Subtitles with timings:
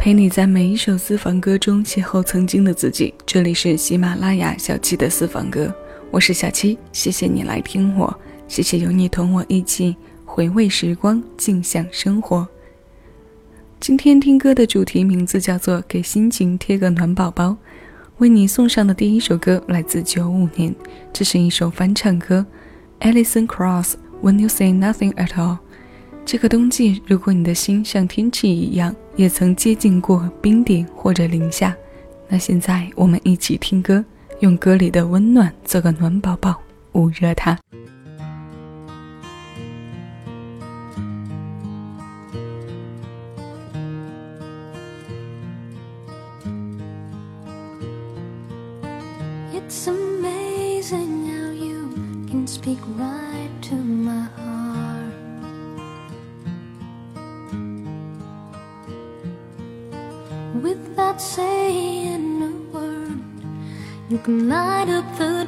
[0.00, 3.12] 陪你在每一首私房歌中邂逅曾经的自己。
[3.26, 5.70] 这里是喜马拉雅小七的私房歌，
[6.10, 8.18] 我是小七，谢谢你来听我，
[8.48, 9.94] 谢谢有你同我一起
[10.24, 12.48] 回味时光，静享生活。
[13.78, 17.48] 今天听歌的主题名字叫做《给心情贴个暖宝宝》，
[18.16, 20.74] 为你送上的第一首歌来自九五年，
[21.12, 22.46] 这是一首翻唱歌
[23.00, 25.58] ，Alison Cross When you say nothing at all，
[26.24, 31.76] 这个冬季，如果你的心像天气一样，也曾接近过冰点或者零下，
[32.26, 34.02] 那现在我们一起听歌，
[34.38, 36.58] 用歌里的温暖做个暖宝宝，
[36.92, 37.58] 捂热它。
[49.52, 51.90] It's amazing how you
[52.30, 53.89] can speak right to my
[61.20, 63.20] saying a word,
[64.08, 65.39] you can light up the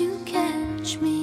[0.00, 1.15] you catch me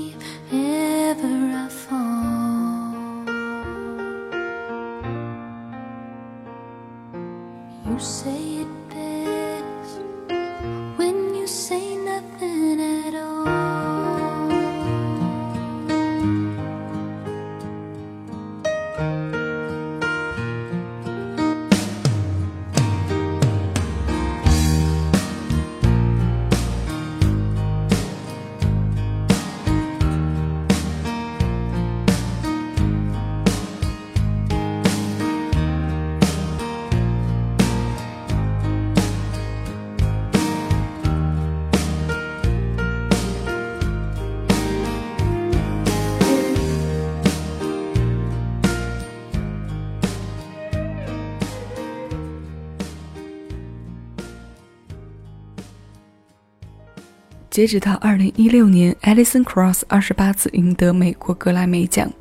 [57.53, 62.11] 截止到二零一六年，Alison Cross 二十八次赢得美国格莱美奖。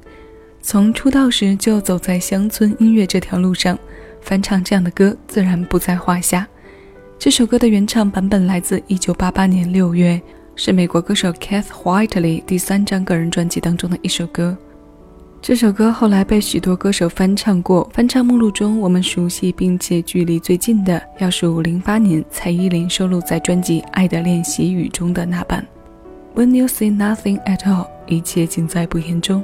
[0.61, 3.79] 从出道时就走在乡村音乐这条路上，
[4.20, 6.46] 翻唱这样的歌自然不在话下。
[7.19, 10.20] 这首歌的原唱版本来自一九八八年六月，
[10.55, 14.55] 是美国歌手 Kath Whiteley 第三张个人专辑当中的一首歌。
[15.43, 25.67] 这首歌后来被许多歌手翻唱过，翻唱目录中我们熟悉并且距离最近的，要数08年蔡依林收录在专辑《爱的练习语》中的那版。
[26.37, 29.43] When you say nothing at all，一切尽在不言中。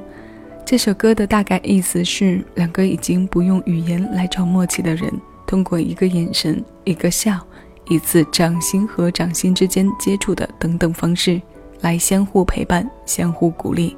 [0.65, 5.13] 这首歌的大概意思是，两个已经不用语言来找默契的人，
[5.49, 7.45] 通过一个眼神、一个笑、
[7.89, 11.43] 一次掌心和掌心之间接触的等等方式，
[11.81, 13.97] 来相互陪伴、相互鼓励。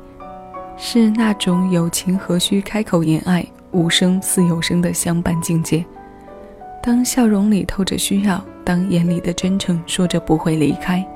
[0.83, 5.85] 是那种有情何须开口言爱，无声似有声的相伴境界。
[6.83, 11.07] 当笑容里透着需要，当眼里的真诚说着不会离开，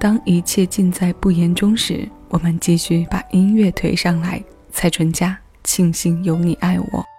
[0.00, 4.42] 当一切尽在不言中时，我们继续把音乐推上来。
[4.72, 7.13] 蔡淳佳，庆幸有你爱我。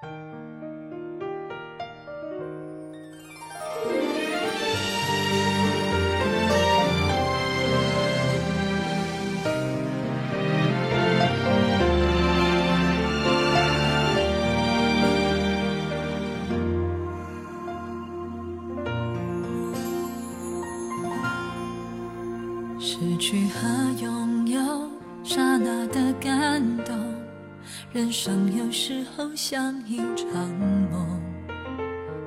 [28.65, 30.49] 有时候像一场
[30.91, 31.21] 梦，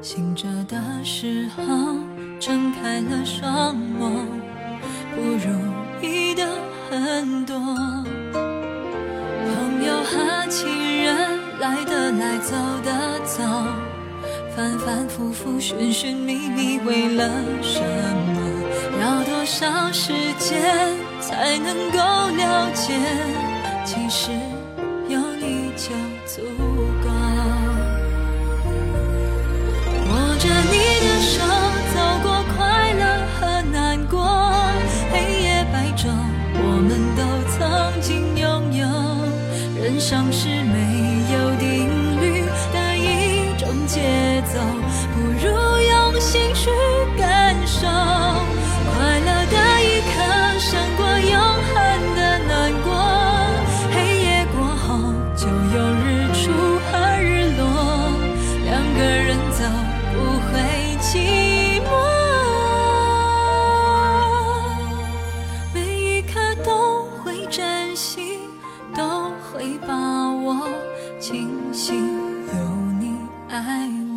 [0.00, 1.64] 醒着的时候
[2.38, 4.24] 睁开了双眸，
[5.16, 5.50] 不如
[6.00, 6.46] 意的
[6.88, 7.58] 很多。
[8.36, 10.68] 朋友和情
[11.02, 12.54] 人来的来，走
[12.84, 13.42] 的走，
[14.54, 17.28] 反反复复，寻寻觅觅，为了
[17.62, 18.40] 什么？
[19.02, 20.62] 要多少时间
[21.20, 22.94] 才能够了解？
[23.84, 24.30] 其实
[25.78, 25.94] 叫
[26.26, 26.44] 做
[73.68, 74.07] 爱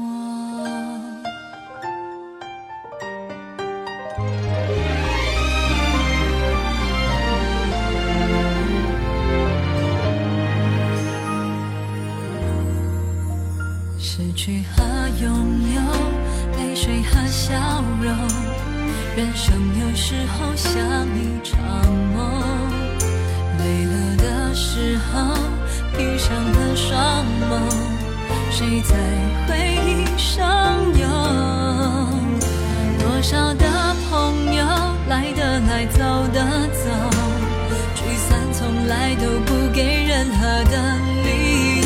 [38.91, 40.75] 来都不给任何的
[41.23, 41.29] 理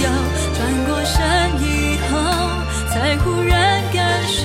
[0.02, 0.06] 由。
[0.56, 1.14] 转过身
[1.62, 1.64] 以
[2.10, 2.14] 后，
[2.92, 3.54] 才忽然
[3.94, 4.42] 感受，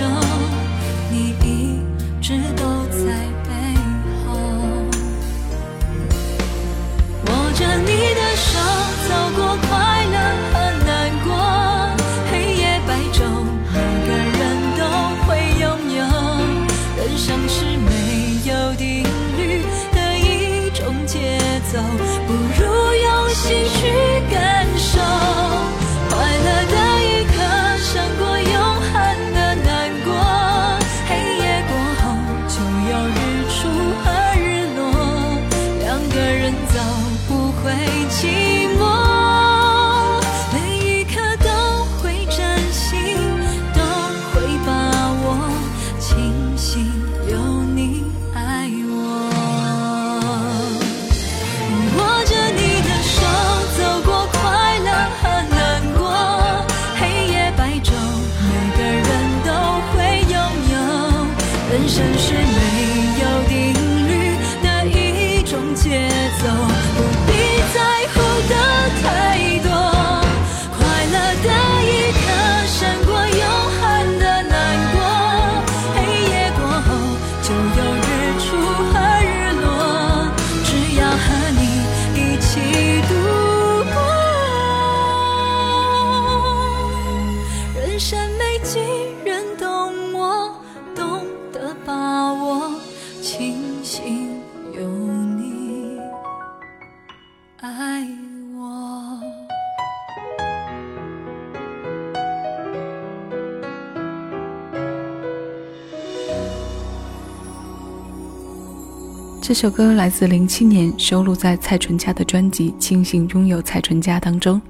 [109.42, 114.60] 这首歌来自零七年收录在蔡淳佳的专辑《庆幸拥有蔡淳佳》当中，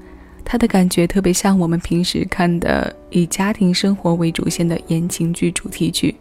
[0.45, 6.15] 它的感觉特别像我们平时看的以家庭生活为主线的言情剧主题曲。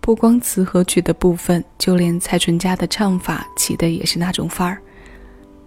[0.00, 4.78] 不光词和曲的部分，就连蔡淳佳的唱法起的也是那种范儿，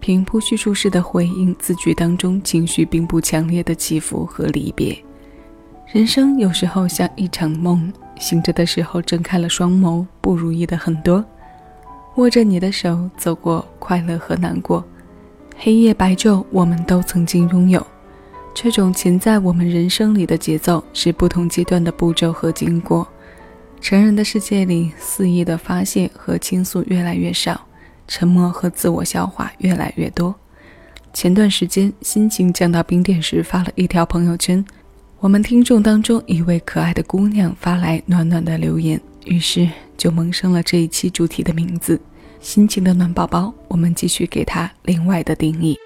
[0.00, 4.94] 平铺叙述式的回应字句当中情绪并不强烈的起伏和离别。
[5.92, 11.24] 人生有时候像一场梦，醒着的时候睁开了双眸，不如意的很多。
[12.16, 14.82] 握着你的手，走过快乐和难过，
[15.54, 17.86] 黑夜白昼，我们都曾经拥有。
[18.54, 23.06] 这种潜在我们人生里的节奏，是不同阶段的步骤和经过。
[23.82, 27.60] 成人的世界里，肆意的发泄和倾诉越来越少，
[28.08, 30.34] 沉默和自我消化越来越多。
[31.12, 34.64] 前段时间心情降到冰点时，发了一条朋友圈，
[35.20, 38.98] 我们听众当中一位可爱的姑娘发来暖暖的留言。
[39.26, 42.00] 于是就萌生了这一期主题的名字
[42.40, 43.52] “心情的暖宝宝”。
[43.68, 45.76] 我们继续给它另外的定义。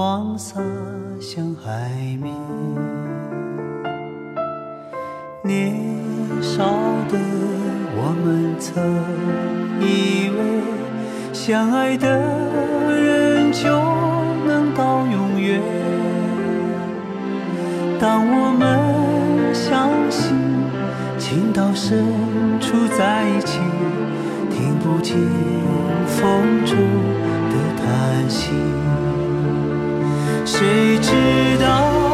[0.00, 0.58] 光洒
[1.20, 1.90] 向海
[2.22, 2.34] 面。
[5.42, 5.76] 年
[6.40, 6.64] 少
[7.10, 7.18] 的
[7.98, 8.82] 我们曾
[9.78, 10.40] 以为，
[11.34, 13.68] 相爱的人就
[14.48, 15.60] 能到永远。
[18.00, 20.34] 当我们相信
[21.18, 22.06] 情到深
[22.58, 23.58] 处在一起，
[24.50, 25.14] 听不见
[26.06, 26.78] 风中
[27.50, 28.52] 的叹息，
[30.52, 31.12] 谁知
[31.62, 32.09] 道？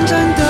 [0.00, 0.49] 短暂的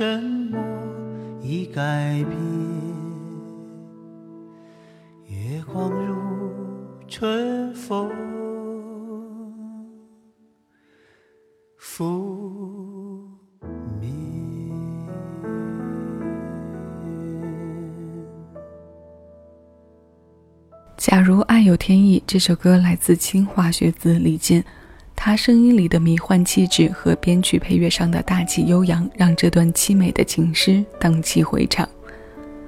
[0.00, 0.18] 什
[0.50, 0.58] 么
[1.42, 2.30] 已改变？
[5.26, 6.16] 月光如
[7.06, 8.10] 春风
[11.76, 13.28] 拂
[14.00, 14.10] 面。
[20.96, 24.64] 假如爱有天意，这首歌来自清华学子李健，
[25.22, 31.86] 他声音里的迷幻气质和编曲配乐上的大气悠扬，让这段凄美的情诗荡气回肠。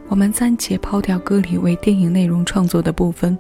[0.07, 3.39] 我们暂且抛掉歌里为电影内容创作的部分，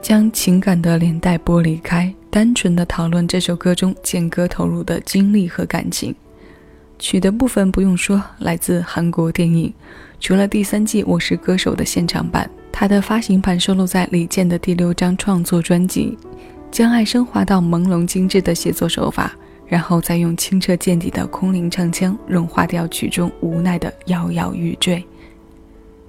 [0.00, 6.14] 将情感的连带剥离开，单纯的讨论这首歌中健歌投入的精力和感情。
[7.00, 9.74] 曲的部分不用说，来自韩国电影，
[10.20, 16.16] 除了第三季《我是歌手》的现场版，它的发行版收录在李健的第六张创作专辑。
[16.72, 19.30] 将爱升华到朦胧精致的写作手法，
[19.66, 25.04] 然后再用清澈见底的空灵唱腔融化掉曲中无奈的摇摇欲坠。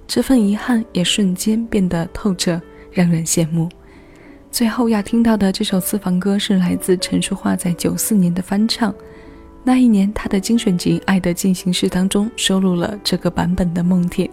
[0.08, 2.62] 这份遗憾也瞬间变得透彻，
[2.94, 3.68] 让人羡慕。
[4.50, 8.96] 最后要听到的这首私房歌是来自陈淑桦在九四年的翻唱。
[9.66, 14.28] 那一年，她的精选集《爱的进行式》当中收录了这个版本的《梦田》，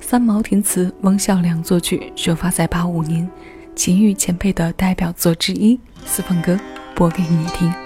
[0.00, 3.28] 三毛填词，翁孝良作曲，首发在八五年，
[3.74, 5.78] 秦玉前辈的代表作之一。
[6.06, 6.58] 四凤歌
[6.94, 7.83] 播给你听。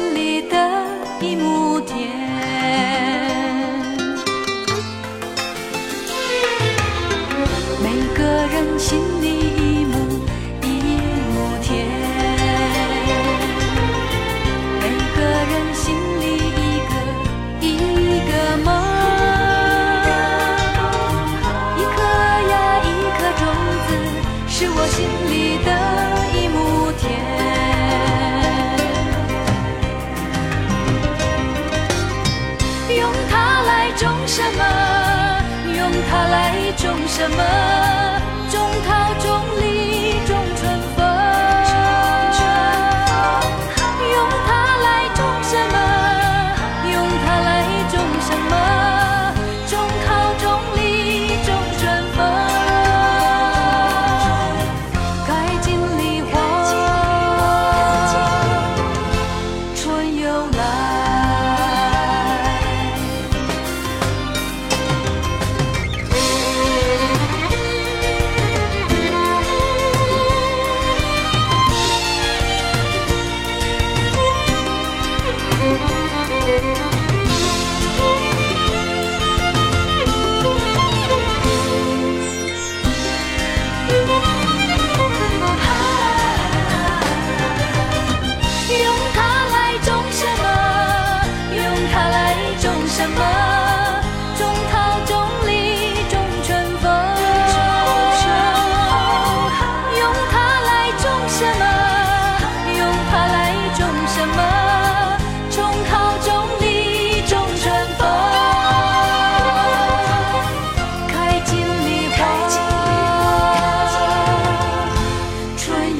[0.00, 0.56] 心里的
[1.20, 2.08] 一亩田。
[7.82, 9.79] 每个人心里
[37.20, 37.79] 什么？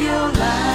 [0.01, 0.70] 又来